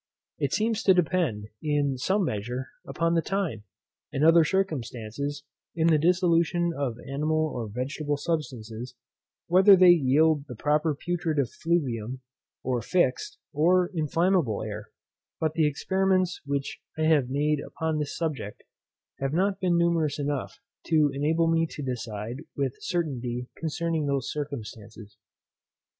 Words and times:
It 0.39 0.51
seems 0.51 0.81
to 0.81 0.95
depend, 0.95 1.49
in 1.61 1.95
some 1.95 2.25
measure, 2.25 2.69
upon 2.87 3.13
the 3.13 3.21
time, 3.21 3.65
and 4.11 4.25
other 4.25 4.43
circumstances, 4.43 5.43
in 5.75 5.89
the 5.89 5.99
dissolution 5.99 6.73
of 6.75 6.97
animal 7.07 7.51
or 7.53 7.69
vegetable 7.69 8.17
substances, 8.17 8.95
whether 9.45 9.75
they 9.75 9.91
yield 9.91 10.45
the 10.47 10.55
proper 10.55 10.95
putrid 10.95 11.37
effluvium, 11.37 12.21
or 12.63 12.81
fixed, 12.81 13.37
or 13.53 13.91
inflammable 13.93 14.63
air; 14.63 14.89
but 15.39 15.53
the 15.53 15.67
experiments 15.67 16.41
which 16.47 16.81
I 16.97 17.03
have 17.03 17.29
made 17.29 17.59
upon 17.59 17.99
this 17.99 18.17
subject, 18.17 18.63
have 19.19 19.33
not 19.33 19.59
been 19.59 19.77
numerous 19.77 20.17
enough 20.17 20.57
to 20.87 21.11
enable 21.13 21.47
me 21.47 21.67
to 21.69 21.83
decide 21.83 22.37
with 22.55 22.73
certainty 22.79 23.49
concerning 23.55 24.07
those 24.07 24.31
circumstances. 24.33 25.17